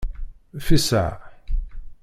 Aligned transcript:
Fisaε! 0.65 1.17